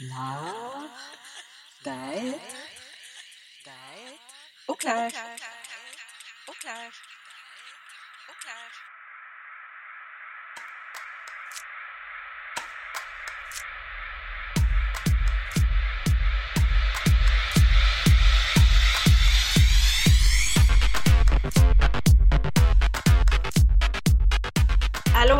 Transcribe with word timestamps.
L'art 0.00 0.90
d'être 1.84 2.40
au 4.68 4.74
clair. 4.74 5.10
Au 6.48 6.52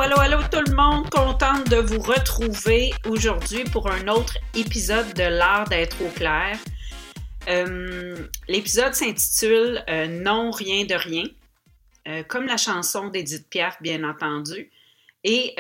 Allô, 0.05 0.19
allô, 0.19 0.39
tout 0.50 0.69
le 0.69 0.75
monde, 0.75 1.09
contente 1.11 1.71
de 1.71 1.76
vous 1.76 2.00
retrouver 2.00 2.90
aujourd'hui 3.07 3.63
pour 3.63 3.89
un 3.89 4.09
autre 4.09 4.36
épisode 4.53 5.14
de 5.14 5.22
l'art 5.22 5.68
d'être 5.68 6.03
au 6.03 6.09
clair. 6.09 6.59
Euh, 7.49 8.17
l'épisode 8.49 8.95
s'intitule 8.95 9.85
euh, 9.89 10.09
Non, 10.09 10.50
rien 10.50 10.86
de 10.86 10.96
rien, 10.96 11.26
euh, 12.09 12.25
comme 12.25 12.46
la 12.46 12.57
chanson 12.57 13.11
d'Edith 13.11 13.49
Piaf, 13.49 13.81
bien 13.81 14.03
entendu. 14.03 14.73
Et 15.23 15.54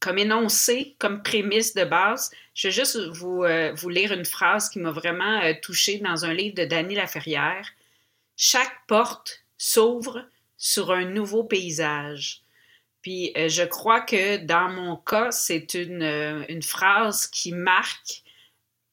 comme 0.00 0.18
énoncé, 0.18 0.96
comme 0.98 1.22
prémisse 1.22 1.74
de 1.74 1.84
base, 1.84 2.32
je 2.56 2.66
vais 2.66 2.72
juste 2.72 2.98
vous, 3.12 3.44
vous 3.76 3.88
lire 3.88 4.12
une 4.12 4.24
phrase 4.24 4.68
qui 4.68 4.80
m'a 4.80 4.90
vraiment 4.90 5.40
touchée 5.62 5.98
dans 5.98 6.24
un 6.24 6.34
livre 6.34 6.56
de 6.56 6.64
Dany 6.64 6.96
Laferrière. 6.96 7.68
Chaque 8.36 8.84
porte 8.88 9.44
s'ouvre 9.58 10.24
sur 10.58 10.90
un 10.90 11.04
nouveau 11.04 11.44
paysage. 11.44 12.42
Puis 13.02 13.32
euh, 13.36 13.48
je 13.48 13.64
crois 13.64 14.00
que 14.00 14.36
dans 14.38 14.68
mon 14.68 14.96
cas, 14.96 15.30
c'est 15.32 15.74
une, 15.74 16.02
euh, 16.02 16.44
une, 16.48 16.62
phrase 16.62 17.26
qui 17.26 17.52
marque 17.52 18.22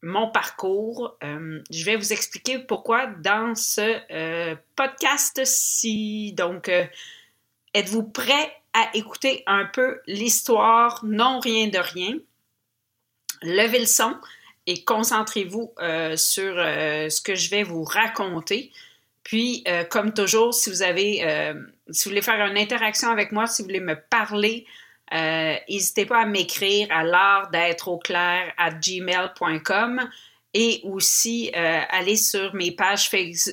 mon 0.02 0.30
parcours. 0.32 1.18
Euh, 1.24 1.62
je 1.70 1.86
vais 1.86 1.96
vous 1.96 2.12
expliquer 2.12 2.60
pourquoi 2.60 3.06
dans 3.06 3.54
ce 3.54 4.56
podcast-ci. 4.76 6.34
Donc, 6.34 6.70
êtes-vous 7.74 8.04
prêt 8.04 8.56
à 8.74 8.90
écouter 8.96 9.44
un 9.46 9.66
peu 9.66 10.00
l'histoire 10.08 11.04
non 11.06 11.40
rien 11.40 11.68
de 11.68 11.80
rien? 11.80 12.18
Levez 13.42 13.80
le 13.80 13.86
son 13.86 14.16
et 14.66 14.84
concentrez-vous 14.84 15.74
sur 16.16 16.56
ce 16.56 17.22
que 17.22 17.36
je 17.36 17.50
vais 17.50 17.64
vous 17.64 17.84
raconter. 17.84 18.72
Puis, 19.30 19.64
euh, 19.68 19.84
comme 19.84 20.12
toujours, 20.12 20.56
si 20.56 20.72
vous 20.72 20.82
avez, 20.82 21.24
euh, 21.24 21.54
si 21.92 22.06
vous 22.06 22.12
voulez 22.12 22.22
faire 22.22 22.46
une 22.46 22.58
interaction 22.58 23.10
avec 23.10 23.32
moi, 23.32 23.48
si 23.48 23.62
vous 23.62 23.68
voulez 23.68 23.80
me 23.80 23.96
parler, 23.96 24.66
euh, 25.14 25.56
n'hésitez 25.70 26.06
pas 26.06 26.22
à 26.22 26.26
m'écrire 26.26 26.88
à 26.92 27.04
l'art 27.04 27.50
d'être 27.50 27.88
au 27.88 27.98
clair 27.98 28.54
à 28.58 28.72
gmail.com 28.72 30.10
et 30.54 30.82
aussi 30.84 31.52
aller 31.54 32.16
sur 32.16 32.56
mes 32.56 32.72
pages 32.72 33.08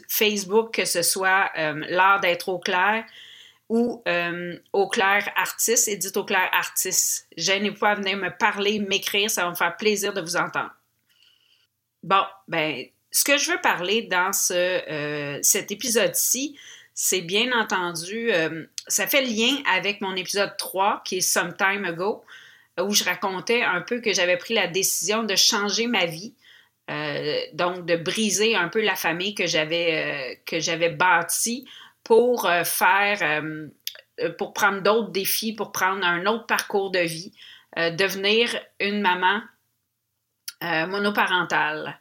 Facebook, 0.09 0.73
que 0.73 0.87
ce 0.87 1.03
soit 1.03 1.51
l'art 1.89 2.20
d'être 2.20 2.48
au 2.48 2.59
clair 2.59 3.05
ou 3.69 4.03
au 4.73 4.89
clair 4.89 5.31
artiste, 5.37 5.89
Edith 5.89 6.17
au 6.17 6.25
clair 6.25 6.48
artiste. 6.53 7.27
Gênez-vous 7.37 7.79
pas 7.79 7.91
à 7.91 7.95
venir 7.97 8.17
me 8.17 8.31
parler, 8.31 8.79
m'écrire, 8.79 9.31
ça 9.31 9.45
va 9.45 9.51
me 9.51 9.55
faire 9.55 9.77
plaisir 9.77 10.14
de 10.14 10.23
vous 10.23 10.37
entendre. 10.37 10.75
Bon, 12.03 12.23
ben, 12.48 12.87
ce 13.11 13.25
que 13.25 13.37
je 13.37 13.51
veux 13.51 13.61
parler 13.61 14.03
dans 14.03 14.33
ce, 14.33 14.53
euh, 14.55 15.39
cet 15.42 15.73
épisode-ci, 15.73 16.57
c'est 16.98 17.20
bien 17.20 17.52
entendu, 17.52 18.33
euh, 18.33 18.64
ça 18.89 19.06
fait 19.06 19.20
lien 19.20 19.58
avec 19.70 20.00
mon 20.00 20.16
épisode 20.16 20.56
3 20.56 21.02
qui 21.05 21.19
est 21.19 21.20
Some 21.20 21.55
Time 21.55 21.84
Ago, 21.84 22.25
où 22.80 22.94
je 22.94 23.05
racontais 23.05 23.62
un 23.62 23.83
peu 23.83 24.00
que 24.00 24.14
j'avais 24.14 24.39
pris 24.39 24.55
la 24.55 24.66
décision 24.66 25.22
de 25.22 25.36
changer 25.36 25.86
ma 25.86 26.06
vie. 26.06 26.34
Euh, 26.91 27.39
donc, 27.52 27.84
de 27.84 27.96
briser 27.96 28.57
un 28.57 28.68
peu 28.68 28.80
la 28.80 28.95
famille 28.95 29.34
que 29.34 29.46
j'avais 29.46 30.40
que 30.46 30.58
j'avais 30.61 30.89
bâtie 30.89 31.68
pour 32.05 32.48
faire, 32.64 33.42
pour 34.39 34.52
prendre 34.52 34.80
d'autres 34.80 35.11
défis, 35.11 35.52
pour 35.52 35.73
prendre 35.73 36.07
un 36.07 36.24
autre 36.27 36.46
parcours 36.46 36.90
de 36.90 37.01
vie, 37.01 37.33
devenir 37.77 38.57
une 38.78 39.01
maman 39.01 39.42
monoparentale. 40.63 41.98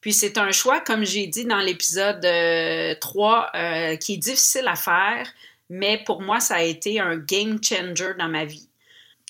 Puis 0.00 0.12
c'est 0.14 0.38
un 0.38 0.50
choix, 0.50 0.80
comme 0.80 1.04
j'ai 1.04 1.26
dit 1.26 1.44
dans 1.44 1.58
l'épisode 1.58 2.20
3, 2.20 2.26
euh, 3.54 3.58
euh, 3.58 3.96
qui 3.96 4.14
est 4.14 4.18
difficile 4.18 4.66
à 4.66 4.76
faire, 4.76 5.30
mais 5.68 6.02
pour 6.04 6.22
moi, 6.22 6.40
ça 6.40 6.56
a 6.56 6.62
été 6.62 7.00
un 7.00 7.16
game 7.16 7.58
changer 7.62 8.14
dans 8.18 8.28
ma 8.28 8.44
vie. 8.44 8.68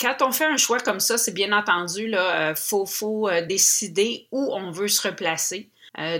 Quand 0.01 0.23
on 0.23 0.33
fait 0.33 0.45
un 0.47 0.57
choix 0.57 0.79
comme 0.81 1.01
ça, 1.01 1.19
c'est 1.19 1.35
bien 1.35 1.53
entendu, 1.53 2.05
il 2.09 2.15
euh, 2.15 2.55
faut, 2.55 2.87
faut 2.87 3.29
décider 3.47 4.29
où 4.31 4.55
on 4.55 4.71
veut 4.71 4.89
se 4.89 5.07
replacer. 5.07 5.69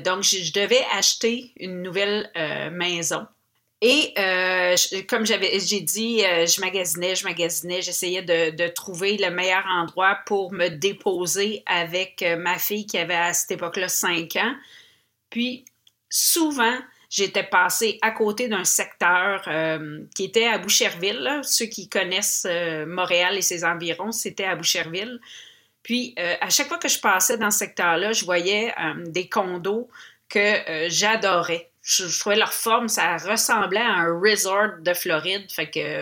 donc, 0.05 0.23
je, 0.25 0.53
devais 0.53 0.85
acheter 0.93 1.53
une 1.57 1.83
nouvelle 1.83 2.31
maison. 2.73 3.27
Et 3.83 4.13
euh, 4.19 4.77
comme 5.09 5.25
j'avais, 5.25 5.59
j'ai 5.59 5.81
dit, 5.81 6.23
euh, 6.23 6.45
je 6.45 6.61
magasinais, 6.61 7.15
je 7.15 7.25
magasinais, 7.25 7.81
j'essayais 7.81 8.23
de, 8.23 8.69
trouver 8.69 9.17
le 9.17 9.31
meilleur 9.31 9.65
endroit 9.67 10.19
pour 10.27 10.53
me 10.53 10.69
déposer 10.69 11.63
avec 11.65 12.23
euh, 12.23 12.37
ma 12.37 12.59
fille 12.59 12.85
qui 12.87 12.99
avait 12.99 13.15
à 13.15 13.33
cette 13.33 13.53
époque-là 13.53 13.89
5 13.89 14.37
ans. 14.37 14.55
Puis, 15.31 15.65
souvent, 16.11 16.77
j'étais 17.09 17.43
passée 17.43 17.99
à 18.03 18.11
côté 18.11 18.49
d'un 18.49 18.65
secteur 18.65 19.49
qui 20.15 20.25
était 20.25 20.47
à 20.47 20.59
Boucherville. 20.59 21.41
Ceux 21.43 21.67
qui 21.67 21.89
connaissent 21.89 22.47
Montréal 22.87 23.39
et 23.39 23.43
ses 23.43 23.65
environs, 23.65 24.13
c'était 24.13 24.45
à 24.45 24.57
Boucherville. 24.57 25.21
Puis, 25.85 26.15
à 26.17 26.51
chaque 26.51 26.69
fois 26.69 26.79
que 26.79 26.89
je 26.89 26.99
passais 26.99 27.39
dans 27.39 27.51
ce 27.51 27.59
secteur-là, 27.59 28.13
je 28.13 28.25
voyais 28.25 28.75
des 29.07 29.29
condos 29.29 29.89
que 30.29 30.89
j'adorais 30.89 31.70
je, 31.91 32.19
trouvais 32.21 32.37
leur 32.37 32.53
forme, 32.53 32.89
ça 32.89 33.17
ressemblait 33.17 33.81
à 33.81 33.91
un 33.91 34.21
resort 34.21 34.79
de 34.81 34.95
Floride 34.95 35.47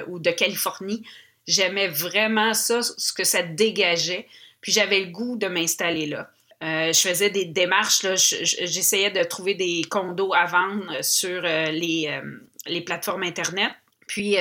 ou 0.09 0.19
de 0.19 0.31
Californie. 0.31 1.03
J'aimais 1.47 1.89
vraiment 1.89 2.53
ça, 2.53 2.83
ce 2.83 3.13
que 3.13 3.25
ça 3.25 3.43
dégageait. 3.43 4.27
Puis 4.61 4.73
j'avais 4.73 5.01
le 5.01 5.11
goût 5.11 5.37
de 5.37 5.47
m'installer 5.47 6.07
là. 6.07 6.31
Euh, 6.63 6.93
je 6.93 7.01
faisais 7.01 7.31
des 7.31 7.45
démarches, 7.45 8.05
j'essayais 8.43 9.13
de 9.13 9.23
trouver 9.23 9.55
des 9.55 9.83
condos 9.89 10.35
à 10.35 10.45
vendre 10.45 11.05
sur 11.05 11.43
euh, 11.45 11.67
les, 11.67 12.09
euh, 12.09 12.21
les, 12.67 12.81
plateformes 12.81 13.23
Internet. 13.23 13.71
Puis 14.09 14.37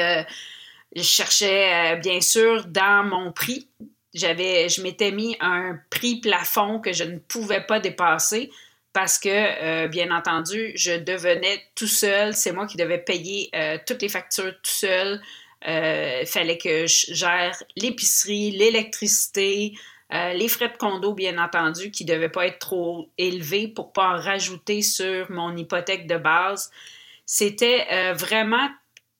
je 0.95 1.01
cherchais 1.01 1.95
bien 1.97 2.19
sûr 2.21 2.65
dans 2.65 3.03
mon 3.03 3.31
prix. 3.31 3.67
J'avais, 4.13 4.67
je 4.67 4.81
m'étais 4.81 5.11
mis 5.11 5.37
un 5.39 5.77
prix 5.91 6.19
plafond 6.19 6.79
que 6.79 6.91
je 6.91 7.03
ne 7.03 7.19
pouvais 7.19 7.61
pas 7.61 7.79
dépasser 7.79 8.49
parce 8.97 9.19
que, 9.19 9.29
euh, 9.29 9.87
bien 9.87 10.09
entendu, 10.09 10.71
je 10.73 10.93
devenais 10.93 11.61
tout 11.75 11.85
seul. 11.85 12.33
C'est 12.33 12.51
moi 12.51 12.65
qui 12.65 12.77
devais 12.77 12.97
payer 12.97 13.47
euh, 13.53 13.77
toutes 13.85 14.01
les 14.01 14.09
factures 14.09 14.55
tout 14.63 14.71
seul. 14.71 15.21
Il 15.61 15.69
euh, 15.69 16.25
fallait 16.25 16.57
que 16.57 16.87
je 16.87 17.13
gère 17.13 17.61
l'épicerie, 17.75 18.49
l'électricité, 18.49 19.73
les 20.11 20.47
frais 20.47 20.69
de 20.69 20.77
condo, 20.77 21.13
bien 21.13 21.37
entendu, 21.37 21.91
qui 21.91 22.05
ne 22.05 22.13
devaient 22.13 22.29
pas 22.29 22.47
être 22.47 22.57
trop 22.57 23.07
élevés 23.19 23.67
pour 23.67 23.89
ne 23.89 23.91
pas 23.91 24.15
en 24.15 24.17
rajouter 24.19 24.81
sur 24.81 25.29
mon 25.29 25.55
hypothèque 25.55 26.07
de 26.07 26.17
base. 26.17 26.71
C'était 27.27 28.13
vraiment 28.13 28.67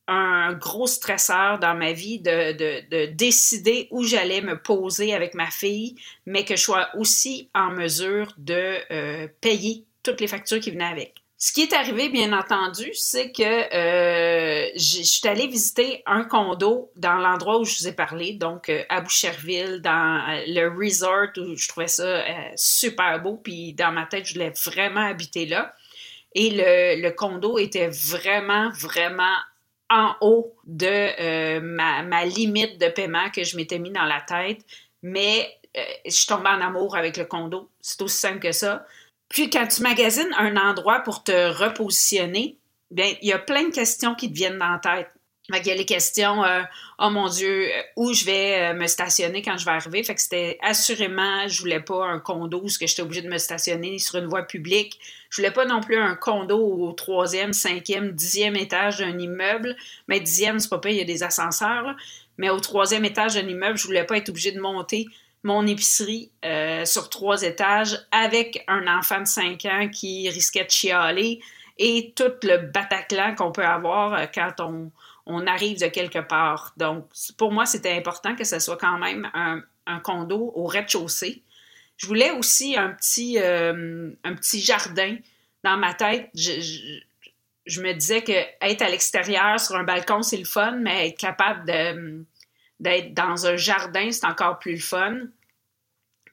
un 0.08 0.54
gros 0.54 0.88
stresseur 0.88 1.60
dans 1.60 1.76
ma 1.76 1.92
vie 1.92 2.20
de, 2.20 3.08
décider 3.12 3.88
où 3.92 4.04
j'allais 4.04 4.42
me 4.42 4.58
poser 4.58 5.14
avec 5.14 5.34
ma 5.34 5.52
fille, 5.52 5.96
mais 6.26 6.46
que 6.46 6.56
je 6.56 6.62
sois 6.62 6.90
aussi 6.96 7.50
en 7.54 7.72
mesure 7.72 8.34
de 8.38 8.78
euh, 8.92 9.28
payer 9.42 9.84
toutes 10.04 10.22
les 10.22 10.28
factures 10.28 10.60
qui 10.60 10.72
venaient 10.72 10.86
avec. 10.86 11.16
Ce 11.40 11.52
qui 11.52 11.62
est 11.62 11.74
arrivé, 11.74 12.10
bien 12.10 12.34
entendu, 12.34 12.90
c'est 12.94 13.32
que 13.32 13.44
euh, 13.44 14.72
je 14.76 15.04
suis 15.04 15.28
allée 15.28 15.46
visiter 15.46 16.02
un 16.08 16.24
condo 16.24 16.90
dans 16.96 17.16
l'endroit 17.16 17.60
où 17.60 17.66
je 17.66 17.78
vous 17.78 17.88
ai 17.88 17.92
parlé, 17.92 18.34
donc 18.34 18.70
euh, 18.70 18.82
à 18.90 19.02
Boucherville, 19.02 19.82
dans 19.82 20.24
le 20.48 20.68
resort 20.70 21.28
où 21.38 21.56
je 21.56 21.68
trouvais 21.68 21.88
ça 21.88 22.24
super 22.56 23.22
beau, 23.22 23.36
puis 23.36 23.74
dans 23.74 23.92
ma 23.92 24.06
tête, 24.06 24.26
je 24.26 24.34
voulais 24.34 24.54
vraiment 24.66 25.06
habiter 25.06 25.46
là. 25.46 25.76
Et 26.34 26.50
le, 26.50 27.02
le 27.02 27.12
condo 27.12 27.58
était 27.58 27.90
vraiment, 27.90 28.72
vraiment 28.72 29.36
en 29.90 30.16
haut 30.22 30.56
de 30.66 30.86
euh, 30.88 31.60
ma, 31.62 32.26
limite 32.26 32.80
de 32.80 32.88
paiement 32.88 33.30
que 33.30 33.44
je 33.44 33.56
m'étais 33.56 33.80
mis 33.80 33.92
dans 33.92 34.06
la 34.06 34.22
tête, 34.22 34.62
mais 35.02 35.50
euh, 35.78 35.82
je 36.06 36.12
suis 36.12 36.28
tombée 36.28 36.50
en 36.50 36.62
amour 36.62 36.96
avec 36.98 37.18
le 37.18 37.26
condo. 37.26 37.70
C'est 37.82 38.02
aussi 38.02 38.18
simple 38.18 38.40
que 38.40 38.52
ça. 38.52 38.86
Puis 39.30 39.50
quand 39.50 39.68
tu 39.68 39.82
magasines 39.82 40.34
un 40.38 40.58
endroit 40.58 41.02
pour 41.02 41.24
te 41.24 41.52
repositionner, 41.52 42.58
bien, 42.92 43.14
il 43.22 43.28
y 43.28 43.34
a 43.34 43.40
plein 43.40 43.64
de 43.64 43.74
questions 43.74 44.16
qui 44.16 44.30
te 44.30 44.36
viennent 44.36 44.58
dans 44.58 44.72
la 44.72 44.80
tête. 44.80 45.10
Il 45.56 45.66
y 45.66 45.72
a 45.72 45.76
les 45.76 45.86
questions, 45.86 46.44
euh, 46.44 46.62
oh 47.00 47.10
mon 47.10 47.30
Dieu, 47.30 47.68
où 47.96 48.14
je 48.14 48.26
vais 48.26 48.74
me 48.74 48.88
stationner 48.88 49.42
quand 49.42 49.58
je 49.58 49.66
vais 49.66 49.72
arriver. 49.72 50.04
Fait 50.04 50.16
que 50.16 50.22
c'était 50.22 50.58
assurément, 50.62 51.48
je 51.48 51.60
voulais 51.60 51.80
pas 51.80 52.06
un 52.06 52.20
condo 52.20 52.62
où 52.62 52.68
j'étais 52.68 53.02
obligée 53.02 53.22
de 53.22 53.30
me 53.30 53.38
stationner 53.38 53.98
sur 53.98 54.16
une 54.16 54.28
voie 54.28 54.44
publique. 54.44 55.00
Je 55.30 55.38
voulais 55.38 55.52
pas 55.52 55.66
non 55.66 55.82
plus 55.82 55.98
un 55.98 56.16
condo 56.16 56.58
au 56.58 56.92
troisième, 56.92 57.54
cinquième, 57.54 58.12
dixième 58.12 58.56
étage 58.56 59.00
d'un 59.00 59.18
immeuble. 59.18 59.76
Mais 60.08 60.20
dixième, 60.20 60.60
c'est 60.60 60.70
pas 60.70 60.80
pas, 60.80 60.90
il 60.90 60.98
y 60.98 61.02
a 61.02 61.06
des 61.06 61.24
ascenseurs. 61.24 61.96
Mais 62.38 62.50
au 62.50 62.60
troisième 62.60 63.06
étage 63.06 63.36
de 63.36 63.42
l'immeuble, 63.42 63.78
je 63.78 63.86
voulais 63.86 64.06
pas 64.06 64.18
être 64.18 64.30
obligée 64.30 64.52
de 64.52 64.60
monter 64.60 65.08
mon 65.44 65.66
épicerie 65.66 66.32
euh, 66.46 66.86
sur 66.86 67.10
trois 67.10 67.44
étages 67.44 67.98
avec 68.12 68.64
un 68.68 68.88
enfant 68.88 69.22
de 69.22 69.28
5 69.28 69.66
ans 69.66 69.90
qui 69.90 70.30
risquait 70.30 70.66
de 70.66 70.70
chialer 70.70 71.40
et 71.78 72.14
tout 72.16 72.34
le 72.44 72.58
bataclan 72.58 73.36
qu'on 73.36 73.52
peut 73.52 73.66
avoir 73.66 74.14
euh, 74.14 74.26
quand 74.34 74.60
on, 74.60 74.92
on, 75.28 75.48
arrive 75.48 75.80
de 75.80 75.88
quelque 75.88 76.20
part. 76.20 76.74
Donc, 76.78 77.08
pour 77.38 77.52
moi, 77.52 77.66
c'était 77.66 77.94
important 77.94 78.36
que 78.36 78.44
ce 78.44 78.60
soit 78.60 78.78
quand 78.78 78.98
même 78.98 79.30
un, 79.34 80.00
condo 80.00 80.52
au 80.56 80.66
rez-de-chaussée. 80.66 81.44
Je 81.98 82.08
voulais 82.08 82.32
aussi 82.32 82.78
un 82.78 82.90
petit, 82.90 83.40
euh, 83.40 84.12
jardin 84.54 85.18
dans 85.64 85.78
ma 85.78 85.94
tête. 85.94 86.30
Je, 86.36 87.82
me 87.82 87.94
disais 87.94 88.22
que 88.22 88.34
être 88.62 88.82
à 88.82 88.90
l'extérieur 88.90 89.60
sur 89.60 89.76
un 89.76 89.84
balcon, 89.84 90.22
c'est 90.22 90.38
le 90.38 90.46
fun, 90.46 90.72
mais 90.72 91.10
être 91.10 91.18
capable 91.18 91.66
d'être 92.80 93.14
dans 93.14 93.48
un 93.48 93.58
jardin, 93.58 94.12
c'est 94.12 94.26
encore 94.26 94.60
plus 94.60 94.74
le 94.74 94.82
fun. 94.82 95.18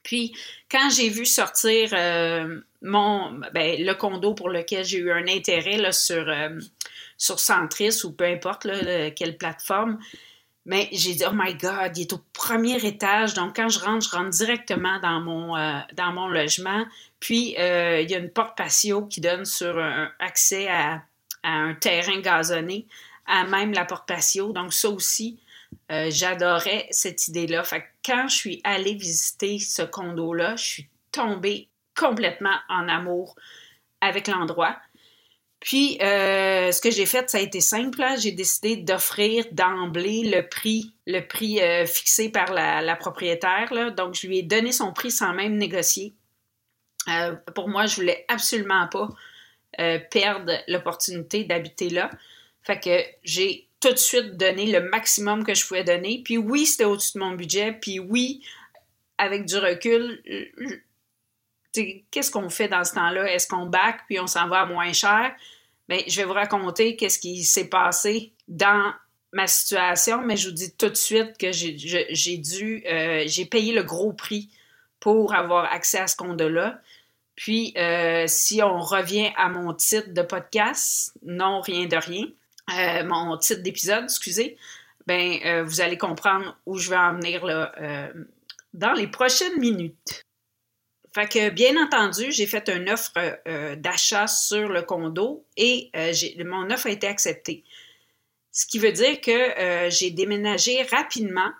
Puis, 0.03 0.35
quand 0.69 0.89
j'ai 0.91 1.09
vu 1.09 1.25
sortir 1.25 1.89
euh, 1.93 2.61
mon, 2.83 3.39
ben, 3.53 3.83
le 3.83 3.93
condo 3.93 4.35
pour 4.35 4.49
lequel 4.49 4.85
j'ai 4.85 4.99
eu 4.99 5.11
un 5.11 5.27
intérêt 5.27 5.91
sur, 5.91 6.29
euh, 6.29 6.59
sur 7.17 7.39
Centris 7.39 8.03
ou 8.03 8.11
peu 8.11 8.25
importe 8.25 8.67
quelle 9.15 9.37
plateforme, 9.37 9.99
mais 10.65 10.89
j'ai 10.91 11.13
dit, 11.13 11.23
oh 11.27 11.33
my 11.33 11.53
God, 11.53 11.95
il 11.95 12.01
est 12.01 12.13
au 12.13 12.21
premier 12.33 12.83
étage. 12.83 13.35
Donc, 13.35 13.55
quand 13.55 13.69
je 13.69 13.79
rentre, 13.79 14.09
je 14.09 14.15
rentre 14.15 14.31
directement 14.31 14.99
dans 14.99 15.21
mon, 15.21 15.55
euh, 15.55 16.27
logement. 16.29 16.85
Puis, 17.19 17.55
euh, 17.59 18.01
il 18.01 18.09
y 18.09 18.15
a 18.15 18.17
une 18.17 18.31
porte 18.31 18.57
patio 18.57 19.05
qui 19.05 19.21
donne 19.21 19.45
sur 19.45 19.77
un 19.77 20.11
accès 20.19 20.67
à, 20.67 21.03
un 21.43 21.75
terrain 21.75 22.19
gazonné, 22.21 22.87
à 23.27 23.45
même 23.45 23.73
la 23.73 23.85
porte 23.85 24.07
patio. 24.07 24.53
Donc, 24.53 24.73
ça 24.73 24.89
aussi, 24.89 25.39
euh, 25.91 26.07
j'adorais 26.09 26.87
cette 26.89 27.27
idée-là. 27.27 27.63
Fait 27.63 27.81
que 27.81 27.85
quand 28.03 28.27
je 28.27 28.35
suis 28.35 28.61
allée 28.63 28.95
visiter 28.95 29.59
ce 29.59 29.83
condo-là, 29.83 30.55
je 30.55 30.63
suis 30.63 30.89
tombée 31.11 31.69
complètement 31.95 32.57
en 32.69 32.89
amour 32.89 33.35
avec 34.01 34.27
l'endroit. 34.27 34.75
Puis, 35.65 35.97
euh, 35.99 36.71
ce 36.71 36.79
que 36.79 36.91
j'ai 36.91 37.07
fait, 37.07 37.27
ça 37.27 37.39
a 37.39 37.41
été 37.41 37.59
simple. 37.59 37.99
J'ai 38.19 38.31
décidé 38.31 38.77
d'offrir 38.77 39.45
d'emblée 39.51 40.21
le 40.23 40.47
prix, 40.47 40.93
le 41.07 41.21
prix 41.21 41.59
euh, 41.59 41.87
fixé 41.87 42.29
par 42.29 42.53
la, 42.53 42.95
propriétaire. 42.95 43.73
Donc, 43.95 44.13
je 44.13 44.27
lui 44.27 44.37
ai 44.37 44.43
donné 44.43 44.71
son 44.71 44.93
prix 44.93 45.09
sans 45.09 45.33
même 45.33 45.57
négocier. 45.57 46.13
Euh, 47.09 47.35
pour 47.55 47.67
moi, 47.67 47.87
je 47.87 47.95
voulais 47.95 48.25
absolument 48.27 48.87
pas 48.87 49.09
perdre 50.11 50.53
l'opportunité 50.69 51.43
d'habiter 51.43 51.89
là. 51.89 52.09
Fait 52.61 52.79
que 52.79 53.03
j'ai 53.23 53.67
tout 53.81 53.91
de 53.91 53.97
suite 53.97 54.37
donné 54.37 54.67
le 54.67 54.87
maximum 54.89 55.43
que 55.43 55.53
je 55.53 55.67
pouvais 55.67 55.83
donner. 55.83 56.21
Puis 56.23 56.37
oui, 56.37 56.67
c'était 56.67 56.85
au-dessus 56.85 57.17
de 57.17 57.23
mon 57.23 57.31
budget. 57.31 57.73
Puis 57.73 57.99
oui, 57.99 58.41
avec 59.17 59.45
du 59.45 59.57
recul, 59.57 60.23
qu'est-ce 61.73 62.31
qu'on 62.31 62.49
fait 62.49 62.67
dans 62.69 62.83
ce 62.83 62.93
temps-là? 62.93 63.29
Est-ce 63.33 63.47
qu'on 63.47 63.65
back 63.65 64.01
puis 64.05 64.19
on 64.19 64.27
s'en 64.27 64.47
va 64.47 64.61
à 64.61 64.65
moins 64.65 64.93
cher? 64.93 65.35
Bien, 65.87 65.99
je 66.07 66.17
vais 66.17 66.25
vous 66.25 66.33
raconter 66.33 66.95
qu'est-ce 66.95 67.19
qui 67.19 67.43
s'est 67.43 67.69
passé 67.69 68.33
dans 68.47 68.93
ma 69.33 69.47
situation, 69.47 70.21
mais 70.21 70.37
je 70.37 70.47
vous 70.47 70.55
dis 70.55 70.75
tout 70.75 70.89
de 70.89 70.95
suite 70.95 71.37
que 71.37 71.51
j'ai 71.51 72.37
dû, 72.37 72.83
euh, 72.87 73.23
j'ai 73.27 73.45
payé 73.45 73.73
le 73.73 73.83
gros 73.83 74.13
prix 74.13 74.49
pour 74.99 75.35
avoir 75.35 75.65
accès 75.71 75.99
à 75.99 76.07
ce 76.07 76.15
condo-là. 76.15 76.79
Puis, 77.35 77.73
euh, 77.77 78.23
si 78.27 78.63
on 78.63 78.79
revient 78.79 79.31
à 79.35 79.49
mon 79.49 79.73
titre 79.73 80.13
de 80.13 80.21
podcast, 80.21 81.13
non, 81.21 81.59
rien 81.59 81.85
de 81.85 81.97
rien, 81.97 82.25
euh, 82.77 83.03
mon 83.03 83.37
titre 83.37 83.61
d'épisode, 83.61 84.05
excusez, 84.05 84.57
ben, 85.05 85.63
vous 85.63 85.81
allez 85.81 85.97
comprendre 85.97 86.57
où 86.65 86.77
je 86.77 86.89
vais 86.89 86.97
en 86.97 87.13
venir 87.13 87.45
là, 87.45 88.09
dans 88.73 88.93
les 88.93 89.05
prochaines 89.05 89.59
minutes. 89.59 90.23
Fait 91.15 91.29
que, 91.29 91.49
bien 91.49 91.81
entendu, 91.81 92.29
j'ai 92.33 92.45
fait 92.45 92.67
une 92.67 92.89
offre 92.89 93.13
euh, 93.47 93.77
d'achat 93.77 94.27
sur 94.27 94.67
le 94.67 94.81
condo 94.81 95.45
et 95.55 95.89
euh, 95.95 96.11
mon 96.43 96.69
offre 96.69 96.87
a 96.87 96.89
été 96.89 97.07
acceptée. 97.07 97.63
Ce 98.51 98.65
qui 98.65 98.79
veut 98.79 98.91
dire 98.91 99.21
que 99.21 99.31
euh, 99.31 99.89
j'ai 99.89 100.11
déménagé 100.11 100.83
rapidement 100.83 101.51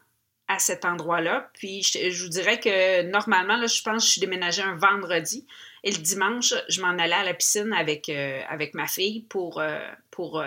à 0.50 0.60
cet 0.60 0.84
endroit-là. 0.84 1.50
Puis 1.54 1.84
je, 1.84 2.22
vous 2.22 2.28
dirais 2.28 2.60
que 2.60 3.04
normalement, 3.04 3.56
là, 3.56 3.68
je 3.68 3.82
pense 3.82 4.04
que 4.04 4.08
je 4.08 4.12
suis 4.12 4.20
déménagée 4.20 4.62
un 4.62 4.76
vendredi. 4.76 5.48
Et 5.86 5.92
le 5.92 6.00
dimanche, 6.00 6.54
je 6.68 6.82
m'en 6.82 6.90
allais 6.90 7.14
à 7.14 7.24
la 7.24 7.34
piscine 7.34 7.72
avec, 7.72 8.10
avec 8.10 8.74
ma 8.74 8.88
fille 8.88 9.22
pour, 9.30 9.64
pour 10.12 10.44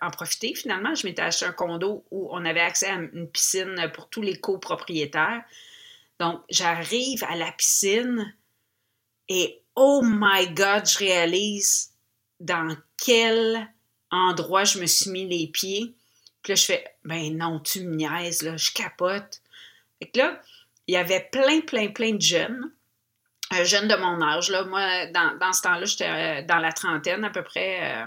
en 0.00 0.10
profiter. 0.10 0.54
Finalement, 0.54 0.94
je 0.94 1.04
m'étais 1.04 1.22
acheté 1.22 1.46
un 1.46 1.52
condo 1.52 2.04
où 2.12 2.28
on 2.30 2.44
avait 2.44 2.60
accès 2.60 2.86
à 2.86 2.94
une 2.94 3.28
piscine 3.28 3.90
pour 3.92 4.08
tous 4.08 4.22
les 4.22 4.36
copropriétaires. 4.36 5.42
Donc, 6.20 6.42
j'arrive 6.48 7.24
à 7.24 7.34
la 7.34 7.50
piscine 7.50 8.32
et 9.28 9.62
oh 9.74 10.02
my 10.04 10.48
God, 10.48 10.86
je 10.86 10.98
réalise 10.98 11.90
dans 12.40 12.76
quel 12.96 13.68
endroit 14.10 14.64
je 14.64 14.78
me 14.78 14.86
suis 14.86 15.10
mis 15.10 15.26
les 15.26 15.46
pieds. 15.46 15.94
Puis 16.42 16.52
là, 16.52 16.54
je 16.56 16.64
fais, 16.64 16.84
ben 17.04 17.36
non, 17.36 17.60
tu 17.60 17.80
me 17.80 17.94
niaises, 17.94 18.42
là, 18.42 18.56
je 18.56 18.70
capote. 18.72 19.40
Fait 19.98 20.10
que 20.10 20.18
là, 20.18 20.40
il 20.86 20.94
y 20.94 20.96
avait 20.96 21.28
plein, 21.30 21.60
plein, 21.60 21.88
plein 21.88 22.14
de 22.14 22.20
jeunes, 22.20 22.72
euh, 23.54 23.64
jeunes 23.64 23.88
de 23.88 23.94
mon 23.94 24.20
âge. 24.20 24.50
Là. 24.50 24.64
Moi, 24.64 25.06
dans, 25.06 25.52
ce 25.52 25.62
temps-là, 25.62 25.84
j'étais 25.84 26.08
euh, 26.08 26.42
dans 26.46 26.58
la 26.58 26.72
trentaine 26.72 27.24
à 27.24 27.30
peu 27.30 27.42
près. 27.42 28.02
Euh, 28.02 28.06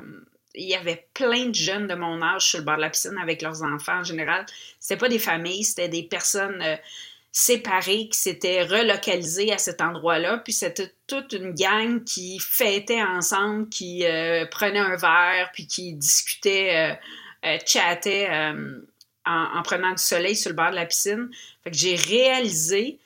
il 0.54 0.68
y 0.68 0.76
avait 0.76 1.08
plein 1.14 1.48
de 1.48 1.56
jeunes 1.56 1.88
de 1.88 1.96
mon 1.96 2.22
âge 2.22 2.50
sur 2.50 2.60
le 2.60 2.66
bord 2.66 2.78
de 2.78 2.82
la 2.82 2.90
piscine 2.90 3.18
avec 3.22 3.42
leurs 3.42 3.64
enfants 3.64 4.00
en 4.00 4.04
général. 4.04 4.46
C'était 4.80 4.98
pas 4.98 5.10
des 5.10 5.20
familles, 5.20 5.66
c'était 5.66 5.90
des 5.90 6.04
personnes 6.04 6.64
séparés 7.38 8.08
qui 8.08 8.18
s'étaient 8.18 8.64
relocalisés 8.64 9.52
à 9.52 9.58
cet 9.58 9.82
endroit-là. 9.82 10.38
Puis 10.38 10.54
c'était 10.54 10.94
toute 11.06 11.34
une 11.34 11.52
gang 11.52 12.02
qui 12.06 12.40
fêtait 12.40 13.04
ensemble, 13.04 13.68
qui 13.68 14.06
euh, 14.06 14.46
prenait 14.46 14.80
un 14.80 14.96
verre, 14.96 15.50
puis 15.52 15.68
qui 15.68 15.94
discutait, 15.96 16.94
euh, 16.94 16.96
euh, 17.46 17.58
chattait 17.66 18.30
en, 19.26 19.62
prenant 19.64 19.92
du 19.92 20.02
soleil 20.02 20.38
sur 20.38 20.50
le 20.50 20.56
bord 20.56 20.72
de 20.72 20.76
la 20.76 20.86
piscine. 20.86 21.30
Fait 21.66 21.72
que 21.72 21.78
j'ai 21.78 21.96
réalisé 21.96 23.00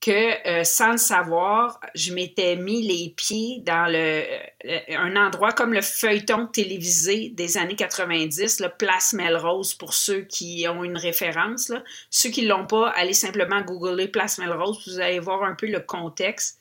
que 0.00 0.48
euh, 0.48 0.62
sans 0.62 0.92
le 0.92 0.98
savoir, 0.98 1.80
je 1.94 2.12
m'étais 2.12 2.54
mis 2.54 2.82
les 2.82 3.12
pieds 3.16 3.60
dans 3.64 3.90
le, 3.90 4.22
euh, 4.64 4.78
un 4.90 5.16
endroit 5.16 5.52
comme 5.52 5.72
le 5.72 5.82
feuilleton 5.82 6.46
télévisé 6.46 7.30
des 7.30 7.56
années 7.56 7.74
90, 7.74 8.60
le 8.60 8.68
Place 8.68 9.12
Melrose 9.12 9.74
pour 9.74 9.94
ceux 9.94 10.20
qui 10.20 10.66
ont 10.68 10.84
une 10.84 10.96
référence. 10.96 11.68
Là. 11.68 11.82
Ceux 12.10 12.30
qui 12.30 12.42
ne 12.42 12.48
l'ont 12.48 12.66
pas, 12.66 12.90
allez 12.90 13.12
simplement 13.12 13.60
googler 13.62 14.06
Place 14.06 14.38
Melrose, 14.38 14.80
vous 14.86 15.00
allez 15.00 15.18
voir 15.18 15.42
un 15.42 15.54
peu 15.54 15.66
le 15.66 15.80
contexte. 15.80 16.60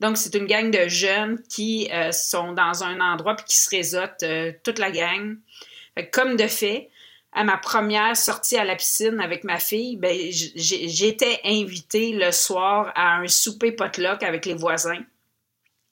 Donc, 0.00 0.18
c'est 0.18 0.34
une 0.34 0.46
gang 0.46 0.70
de 0.70 0.88
jeunes 0.88 1.40
qui 1.48 1.88
euh, 1.90 2.12
sont 2.12 2.52
dans 2.52 2.84
un 2.84 3.00
endroit 3.00 3.36
puis 3.36 3.46
qui 3.46 3.56
se 3.56 3.70
réseautent 3.70 4.24
toute 4.62 4.78
la 4.78 4.90
gang. 4.90 5.38
comme 6.12 6.36
de 6.36 6.48
fait, 6.48 6.90
à 7.34 7.42
ma 7.42 7.56
première 7.56 8.16
sortie 8.16 8.56
à 8.56 8.64
la 8.64 8.76
piscine 8.76 9.20
avec 9.20 9.42
ma 9.42 9.58
fille, 9.58 9.96
ben, 9.96 10.16
j'étais 10.30 11.40
invitée 11.44 12.12
le 12.12 12.30
soir 12.30 12.92
à 12.94 13.16
un 13.16 13.26
souper 13.26 13.72
potluck 13.72 14.22
avec 14.22 14.46
les 14.46 14.54
voisins. 14.54 15.02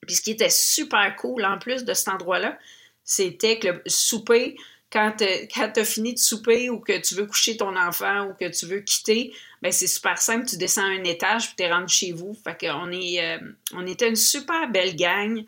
Puis 0.07 0.15
ce 0.15 0.21
qui 0.21 0.31
était 0.31 0.49
super 0.49 1.15
cool 1.17 1.45
en 1.45 1.59
plus 1.59 1.83
de 1.83 1.93
cet 1.93 2.07
endroit-là, 2.07 2.57
c'était 3.03 3.59
que 3.59 3.67
le 3.67 3.81
souper, 3.87 4.55
quand 4.89 5.15
tu 5.17 5.79
as 5.79 5.85
fini 5.85 6.13
de 6.13 6.19
souper 6.19 6.69
ou 6.69 6.79
que 6.79 6.97
tu 7.01 7.15
veux 7.15 7.25
coucher 7.25 7.57
ton 7.57 7.75
enfant 7.75 8.27
ou 8.27 8.33
que 8.33 8.49
tu 8.49 8.65
veux 8.65 8.79
quitter, 8.79 9.33
ben 9.61 9.71
c'est 9.71 9.87
super 9.87 10.17
simple, 10.17 10.45
tu 10.47 10.57
descends 10.57 10.85
un 10.85 11.03
étage 11.03 11.47
puis 11.47 11.55
tu 11.57 11.63
es 11.63 11.71
rendu 11.71 11.93
chez 11.93 12.13
vous. 12.13 12.37
Fait 12.41 12.57
qu'on 12.57 12.89
est, 12.91 13.21
euh, 13.21 13.39
on 13.73 13.85
était 13.85 14.07
une 14.07 14.15
super 14.15 14.69
belle 14.69 14.95
gang. 14.95 15.43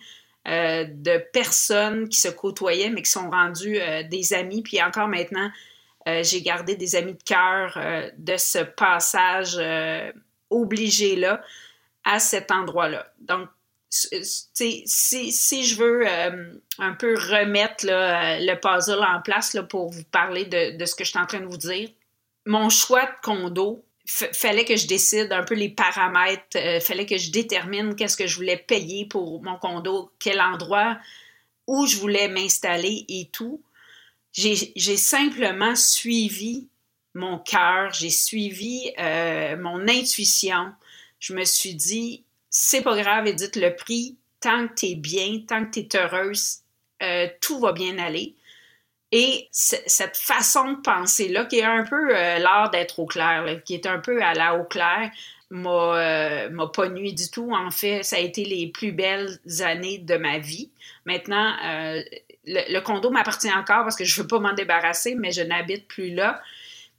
Euh, 0.48 0.86
de 0.88 1.18
personnes 1.34 2.08
qui 2.08 2.20
se 2.20 2.28
côtoyaient, 2.28 2.92
mais 2.92 3.02
qui 3.02 3.10
sont 3.10 3.32
rendues 3.32 3.80
euh, 3.80 4.04
des 4.04 4.32
amis. 4.34 4.62
Puis 4.62 4.80
encore 4.80 5.08
maintenant, 5.08 5.50
euh, 6.08 6.24
j'ai 6.24 6.42
gardé 6.42 6.76
des 6.76 6.96
amis 6.96 7.14
de 7.14 7.24
cœur 7.24 7.74
euh, 7.78 8.10
de 8.18 8.38
ce 8.38 8.60
passage 8.60 9.58
euh, 9.58 10.12
obligé-là 10.52 11.42
à 12.04 12.20
cet 12.20 12.52
endroit-là. 12.52 13.08
Donc, 13.20 13.50
si, 13.90 14.84
si, 14.86 15.66
je 15.66 15.76
veux 15.76 16.06
un 16.80 16.94
peu 16.96 17.14
remettre 17.14 17.86
le 17.88 18.56
puzzle 18.56 19.02
en 19.02 19.22
place 19.22 19.56
pour 19.70 19.90
vous 19.90 20.04
parler 20.04 20.44
de, 20.44 20.86
ce 20.86 20.96
que 20.96 21.06
je 21.06 21.12
suis 21.12 21.20
en 21.20 21.26
train 21.26 21.40
de 21.40 21.46
vous 21.46 21.58
dire, 21.58 21.90
mon 22.46 22.70
choix 22.70 23.06
de 23.06 23.22
condo, 23.24 23.86
fallait 24.06 24.66
que 24.66 24.76
je 24.76 24.86
décide 24.86 25.32
un 25.32 25.44
peu 25.44 25.56
les 25.56 25.70
paramètres, 25.70 26.58
fallait 26.82 27.06
que 27.06 27.18
je 27.18 27.32
détermine 27.32 27.96
qu'est-ce 27.96 28.18
que 28.18 28.28
je 28.28 28.36
voulais 28.36 28.58
payer 28.58 29.06
pour 29.06 29.42
mon 29.42 29.58
condo, 29.58 30.12
quel 30.20 30.42
endroit, 30.42 30.98
où 31.66 31.88
je 31.88 31.96
voulais 31.96 32.28
m'installer 32.28 33.06
et 33.08 33.30
tout 33.32 33.62
j'ai 34.36 34.98
simplement 34.98 35.76
suivi 35.76 36.68
mon 37.14 37.40
cœur, 37.40 37.94
j'ai 37.94 38.10
suivi 38.10 38.92
euh, 39.00 39.56
mon 39.58 39.88
intuition. 39.88 40.74
Je 41.20 41.34
me 41.34 41.46
suis 41.46 41.74
dit, 41.74 42.24
c'est 42.50 42.82
pas 42.82 43.02
grave, 43.02 43.28
Edith, 43.28 43.56
le 43.56 43.74
prix, 43.74 44.18
tant 44.42 44.68
que 44.68 44.74
tu 44.74 44.86
es 44.88 44.96
bien, 44.96 45.40
tant 45.48 45.66
que 45.66 45.80
tu 45.80 45.80
es 45.80 45.98
heureuse, 45.98 46.58
euh, 47.02 47.28
tout 47.40 47.60
va 47.60 47.72
bien 47.72 47.98
aller. 47.98 48.36
Et 49.14 49.48
cette 49.52 50.18
façon 50.18 50.74
de 50.74 50.82
penser-là, 50.82 51.46
qui 51.46 51.60
est 51.60 51.64
un 51.64 51.86
peu 51.86 52.10
l'art 52.12 52.70
d'être 52.72 53.00
au 53.00 53.06
clair, 53.06 53.64
qui 53.64 53.76
est 53.76 53.86
un 53.86 54.00
peu 54.00 54.22
à 54.22 54.34
la 54.34 54.56
au 54.56 54.66
clair, 54.66 55.10
m'a 55.52 56.68
pas 56.74 56.90
nuit 56.90 57.14
du 57.14 57.30
tout. 57.30 57.52
En 57.54 57.72
fait, 57.72 58.04
ça 58.04 58.18
a 58.18 58.20
été 58.20 58.44
les 58.44 58.68
plus 58.68 58.92
belles 58.92 59.40
années 59.62 60.00
de 60.00 60.18
ma 60.18 60.40
vie. 60.40 60.70
Maintenant, 61.06 61.56
le, 62.48 62.80
condo 62.80 63.10
m'appartient 63.10 63.52
encore 63.52 63.84
parce 63.84 63.96
que 63.96 64.06
je 64.06 64.22
veux 64.22 64.28
pas 64.28 64.40
m'en 64.40 64.54
débarrasser, 64.54 65.16
mais 65.16 65.32
je 65.32 65.42
n'habite 65.42 65.88
plus 65.88 66.14
là. 66.14 66.42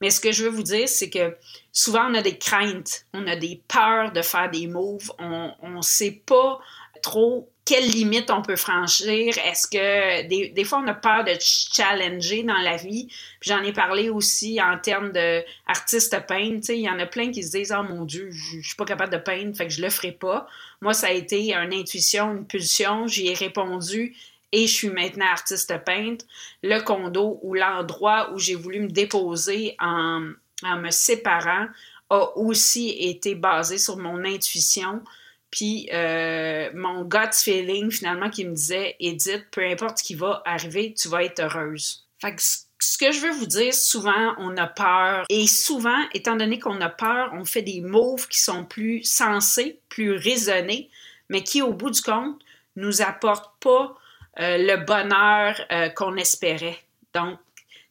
Mais 0.00 0.11
ce 0.11 0.21
que 0.21 0.31
je 0.33 0.45
veux 0.45 0.50
vous 0.50 0.62
dire, 0.62 0.88
c'est 0.88 1.09
que 1.09 1.37
souvent, 1.73 2.11
on 2.11 2.15
a 2.15 2.23
des 2.23 2.37
craintes, 2.37 3.07
on 3.15 3.26
a 3.26 3.37
des 3.37 3.62
peurs 3.67 4.12
de 4.12 4.21
faire 4.23 4.50
des 4.50 4.67
moves, 4.67 5.11
on 5.19 5.55
ne 5.62 5.83
sait 5.83 6.23
pas 6.26 6.61
trop 7.03 7.49
quelles 7.67 7.88
limites 7.88 8.31
on 8.31 8.43
peut 8.43 8.57
franchir. 8.57 9.37
Est-ce 9.38 9.67
que 9.67 10.26
des, 10.29 10.50
des, 10.50 10.65
fois 10.65 10.81
on 10.83 10.87
a 10.87 10.95
peur 10.95 11.25
de 11.25 11.33
challenger 11.41 12.45
dans 12.45 12.59
la 12.59 12.76
vie? 12.76 13.09
J'en 13.41 13.62
ai 13.62 13.73
parlé 13.73 14.09
aussi 14.09 14.62
en 14.62 14.79
termes 14.79 15.11
d'artiste 15.11 16.17
peintre. 16.26 16.71
Il 16.71 16.81
y 16.81 16.88
en 16.88 16.99
a 17.00 17.07
plein 17.07 17.33
qui 17.33 17.43
se 17.43 17.50
disent 17.57 17.75
Oh 17.76 17.83
mon 17.83 18.05
Dieu, 18.05 18.31
je, 18.31 18.59
ne 18.59 18.62
suis 18.62 18.76
pas 18.76 18.85
capable 18.85 19.12
de 19.12 19.19
peindre, 19.19 19.55
fait 19.55 19.67
que 19.67 19.73
je 19.73 19.83
le 19.83 19.91
ferai 19.91 20.12
pas. 20.12 20.47
Moi, 20.81 20.95
ça 20.95 21.09
a 21.09 21.11
été 21.11 21.53
une 21.53 21.75
intuition, 21.75 22.33
une 22.33 22.47
pulsion. 22.47 23.09
J'y 23.09 23.29
ai 23.29 23.35
répondu 23.35 24.15
et 24.53 24.67
je 24.67 24.73
suis 24.73 24.91
maintenant 24.91 25.26
artiste 25.26 25.73
peintre. 25.85 26.25
Le 26.62 26.81
condo 26.81 27.38
ou 27.43 27.55
l'endroit 27.55 28.33
où 28.33 28.38
j'ai 28.38 28.55
voulu 28.55 28.81
me 28.81 28.88
déposer 28.88 29.76
en, 29.81 30.31
en 30.62 30.76
me 30.76 30.91
séparant 30.91 31.67
a 32.11 32.37
aussi 32.37 32.91
été 32.91 33.35
basé 33.35 33.79
sur 33.79 33.97
mon 33.97 34.25
intuition, 34.25 35.03
puis 35.50 35.88
euh, 35.93 36.71
mon 36.75 37.05
gut 37.05 37.33
feeling 37.33 37.91
finalement 37.91 38.31
qui 38.31 38.45
me 38.45 38.55
disait 38.55 38.97
Edith, 39.00 39.47
peu 39.50 39.65
importe 39.67 39.99
ce 39.99 40.05
qui 40.05 40.15
va 40.15 40.43
arriver, 40.45 40.95
tu 40.95 41.09
vas 41.09 41.25
être 41.25 41.41
heureuse. 41.41 42.07
Fait 42.21 42.35
que 42.35 42.43
ce 42.43 42.99
que 42.99 43.11
je 43.11 43.21
veux 43.21 43.33
vous 43.33 43.47
dire, 43.47 43.75
souvent 43.75 44.35
on 44.38 44.57
a 44.57 44.67
peur 44.67 45.25
et 45.29 45.47
souvent, 45.47 46.00
étant 46.15 46.37
donné 46.37 46.59
qu'on 46.59 46.81
a 46.81 46.88
peur, 46.88 47.31
on 47.33 47.45
fait 47.45 47.62
des 47.62 47.81
moves 47.81 48.29
qui 48.29 48.41
sont 48.41 48.65
plus 48.65 49.03
sensés, 49.03 49.81
plus 49.88 50.12
raisonnés, 50.12 50.91
mais 51.29 51.43
qui 51.43 51.62
au 51.62 51.73
bout 51.73 51.91
du 51.91 52.03
compte 52.03 52.41
nous 52.76 53.03
apportent 53.03 53.59
pas 53.61 53.97
euh, 54.38 54.59
le 54.59 54.76
bonheur 54.85 55.61
euh, 55.73 55.88
qu'on 55.90 56.16
espérait. 56.16 56.78
Donc, 57.14 57.38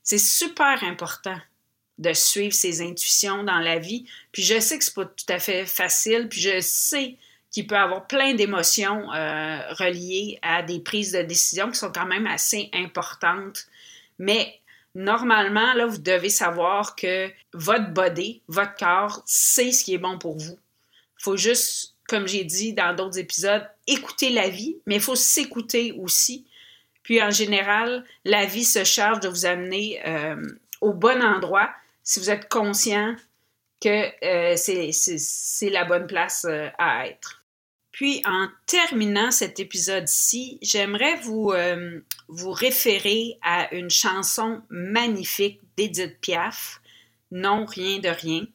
c'est 0.04 0.20
super 0.20 0.84
important 0.84 1.38
de 1.98 2.14
suivre 2.14 2.54
ses 2.54 2.82
intuitions 2.82 3.44
dans 3.44 3.60
la 3.60 3.80
vie. 3.80 4.06
Puis 4.32 4.44
je 4.44 4.60
sais 4.60 4.78
que 4.78 4.84
c'est 4.84 4.94
pas 4.94 5.06
tout 5.06 5.25
à 5.30 5.40
fait 5.40 5.66
facile, 5.66 6.28
puis 6.30 6.42
je 6.42 6.60
sais 6.60 7.16
qu'il 7.52 7.68
peut 7.68 7.78
avoir 7.78 8.06
plein 8.06 8.34
d'émotions 8.34 9.14
euh, 9.14 9.74
reliées 9.74 10.40
à 10.42 10.62
des 10.62 10.80
prises 10.80 11.14
de 11.14 11.22
décision 11.22 11.72
qui 11.72 11.80
sont 11.80 11.92
quand 11.92 12.06
même 12.06 12.28
assez 12.28 12.70
importantes. 12.74 13.66
Mais 14.20 14.60
normalement, 14.94 15.74
là, 15.74 15.86
vous 15.86 15.98
devez 15.98 16.30
savoir 16.30 16.96
que 16.96 17.32
votre 17.54 17.92
body, 17.92 18.42
votre 18.50 18.75
corps, 18.75 19.22
sait 19.25 19.72
ce 19.72 19.86
qui 19.86 19.94
est 19.94 20.00
bon 20.00 20.20
pour 20.20 20.38
vous. 20.38 20.60
Il 21.20 21.24
faut 21.24 21.38
juste, 21.38 21.95
comme 22.08 22.28
j'ai 22.28 22.44
dit 22.44 22.74
dans 22.74 22.96
d'autres 22.96 23.20
épisodes, 23.20 23.68
écouter 23.88 24.30
la 24.30 24.50
vie, 24.50 24.78
mais 24.86 24.96
il 24.96 25.02
faut 25.02 25.16
s'écouter 25.16 25.94
aussi. 25.94 26.46
Puis 27.04 27.22
en 27.22 27.32
général, 27.32 28.04
la 28.24 28.46
vie 28.46 28.66
se 28.66 28.84
charge 28.84 29.20
de 29.20 29.28
vous 29.28 29.46
amener 29.46 30.02
euh, 30.08 30.42
au 30.82 30.94
bon 30.94 31.22
endroit 31.24 31.70
si 32.04 32.20
vous 32.20 32.30
êtes 32.30 32.50
conscient 32.50 33.16
que 33.82 34.12
euh, 34.24 34.56
c'est 34.56 35.70
la 35.70 35.86
bonne 35.86 36.08
place 36.08 36.46
euh, 36.50 36.68
à 36.78 37.08
être. 37.08 37.44
Puis 37.92 38.22
en 38.26 38.48
terminant 38.66 39.32
cet 39.32 39.60
épisode-ci, 39.60 40.60
j'aimerais 40.62 41.16
vous, 41.22 41.54
vous 42.28 42.52
référer 42.52 43.38
à 43.42 43.74
une 43.74 43.90
chanson 43.90 44.62
magnifique 44.70 45.62
d'Edith 45.78 46.20
Piaf, 46.20 46.82
Non, 47.32 47.64
rien 47.66 48.00
de 48.00 48.10
rien. 48.10 48.46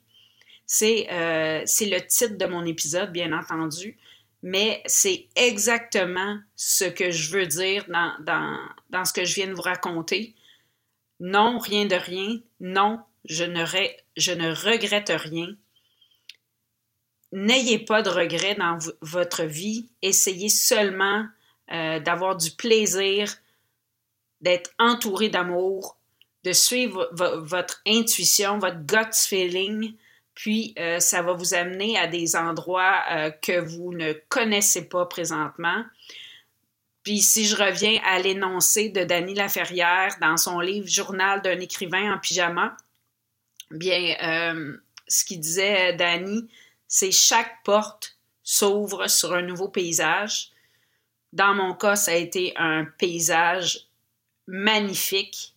C'est 0.72 1.06
le 1.10 1.98
titre 2.06 2.38
de 2.38 2.46
mon 2.46 2.64
épisode, 2.64 3.12
bien 3.12 3.32
entendu 3.32 3.98
mais 4.42 4.82
c'est 4.86 5.28
exactement 5.36 6.38
ce 6.56 6.84
que 6.84 7.10
je 7.10 7.30
veux 7.30 7.46
dire 7.46 7.84
dans, 7.88 9.04
ce 9.04 9.12
que 9.12 9.24
je 9.24 9.34
viens 9.34 9.48
de 9.48 9.52
vous 9.52 9.62
raconter. 9.62 10.34
Non, 11.20 11.58
rien 11.58 11.84
de 11.84 11.96
rien. 11.96 12.40
Non, 12.60 13.00
je 13.26 13.44
ne, 13.44 13.64
je 14.16 14.32
ne 14.32 14.50
regrette 14.50 15.12
rien. 15.14 15.54
N'ayez 17.32 17.78
pas 17.78 18.02
de 18.02 18.08
regrets 18.08 18.54
dans 18.54 18.78
votre 19.02 19.44
vie. 19.44 19.88
Essayez 20.02 20.48
seulement 20.48 21.26
euh, 21.70 22.00
d'avoir 22.00 22.36
du 22.36 22.50
plaisir, 22.52 23.36
d'être 24.40 24.70
entouré 24.78 25.28
d'amour, 25.28 25.98
de 26.44 26.52
suivre 26.52 27.10
votre 27.12 27.82
intuition, 27.86 28.58
votre 28.58 28.80
gut 28.80 29.12
feeling, 29.12 29.94
puis, 30.40 30.72
euh, 30.78 31.00
ça 31.00 31.20
va 31.20 31.34
vous 31.34 31.52
amener 31.52 31.98
à 31.98 32.06
des 32.06 32.34
endroits 32.34 33.04
euh, 33.10 33.30
que 33.30 33.60
vous 33.60 33.92
ne 33.92 34.14
connaissez 34.30 34.88
pas 34.88 35.04
présentement. 35.04 35.84
Puis, 37.02 37.20
si 37.20 37.44
je 37.44 37.56
reviens 37.56 38.00
à 38.06 38.18
l'énoncé 38.20 38.88
de 38.88 39.04
Dany 39.04 39.34
Laferrière 39.34 40.16
dans 40.22 40.38
son 40.38 40.60
livre 40.60 40.88
Journal 40.88 41.42
d'un 41.42 41.60
écrivain 41.60 42.14
en 42.14 42.18
pyjama, 42.18 42.74
bien, 43.70 44.16
euh, 44.22 44.78
ce 45.06 45.26
qu'il 45.26 45.40
disait 45.40 45.92
Dany, 45.92 46.48
c'est 46.88 47.12
chaque 47.12 47.62
porte 47.62 48.16
s'ouvre 48.42 49.08
sur 49.08 49.34
un 49.34 49.42
nouveau 49.42 49.68
paysage. 49.68 50.52
Dans 51.34 51.52
mon 51.52 51.74
cas, 51.74 51.96
ça 51.96 52.12
a 52.12 52.16
été 52.16 52.54
un 52.56 52.86
paysage 52.86 53.88
magnifique. 54.46 55.54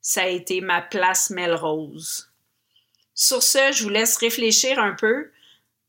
Ça 0.00 0.22
a 0.22 0.28
été 0.28 0.62
ma 0.62 0.80
place 0.80 1.28
Melrose. 1.28 2.30
Sur 3.16 3.42
ce, 3.42 3.72
je 3.72 3.82
vous 3.82 3.88
laisse 3.88 4.18
réfléchir 4.18 4.78
un 4.78 4.92
peu. 4.92 5.30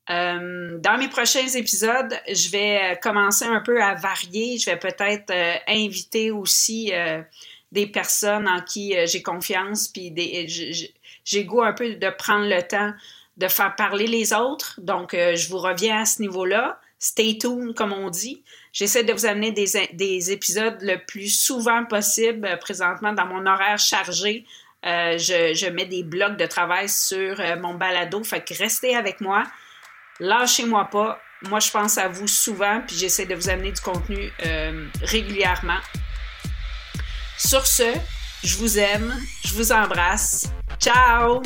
Euh, 0.09 0.77
dans 0.79 0.97
mes 0.97 1.09
prochains 1.09 1.47
épisodes, 1.47 2.17
je 2.31 2.49
vais 2.49 2.79
euh, 2.79 2.95
commencer 2.95 3.43
un 3.43 3.59
peu 3.59 3.83
à 3.83 3.95
varier. 3.95 4.57
Je 4.57 4.67
vais 4.67 4.79
peut-être 4.79 5.29
euh, 5.31 5.55
inviter 5.67 6.31
aussi 6.31 6.93
des 7.73 7.87
personnes 7.87 8.47
en 8.47 8.61
qui 8.61 8.95
j'ai 9.05 9.21
confiance, 9.21 9.89
puis 9.89 10.13
j'ai 11.25 11.43
goût 11.43 11.61
un 11.61 11.73
peu 11.73 11.95
de 11.95 12.09
prendre 12.17 12.47
le 12.47 12.61
temps 12.61 12.93
de 13.35 13.47
faire 13.49 13.75
parler 13.75 14.07
les 14.07 14.33
autres. 14.33 14.79
Donc, 14.81 15.11
je 15.13 15.49
vous 15.49 15.59
reviens 15.59 16.01
à 16.01 16.05
ce 16.05 16.21
niveau-là. 16.21 16.79
Stay 16.97 17.37
tuned, 17.37 17.75
comme 17.75 17.93
on 17.93 18.09
dit. 18.09 18.41
J'essaie 18.71 19.03
de 19.03 19.11
vous 19.11 19.25
amener 19.25 19.51
des, 19.51 20.31
épisodes 20.31 20.77
le 20.81 21.05
plus 21.05 21.27
souvent 21.27 21.85
possible 21.85 22.57
présentement 22.59 23.11
dans 23.11 23.25
mon 23.25 23.45
horaire 23.45 23.77
chargé 23.77 24.45
euh, 24.85 25.17
je, 25.17 25.69
mets 25.69 25.85
des 25.85 26.03
blocs 26.03 26.37
de 26.37 26.45
travail 26.45 26.87
sur 26.87 27.39
euh, 27.39 27.59
mon 27.59 27.73
balado. 27.73 28.23
Fait 28.23 28.41
que 28.41 28.53
restez 28.53 28.95
avec 28.95 29.21
moi. 29.21 29.43
Lâchez-moi 30.19 30.85
pas. 30.85 31.19
Moi, 31.43 31.59
je 31.59 31.69
pense 31.69 31.97
à 31.97 32.07
vous 32.07 32.27
souvent, 32.27 32.81
puis 32.85 32.95
j'essaie 32.95 33.25
de 33.25 33.35
vous 33.35 33.49
amener 33.49 33.71
du 33.71 33.81
contenu 33.81 34.31
euh, 34.45 34.87
régulièrement. 35.03 35.79
Sur 37.37 37.67
ce, 37.67 37.93
je 38.43 38.57
vous 38.57 38.79
aime, 38.79 39.15
je 39.45 39.53
vous 39.53 39.71
embrasse. 39.71 40.51
Ciao! 40.79 41.41